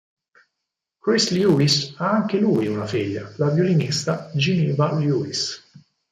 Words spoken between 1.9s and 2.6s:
ha anche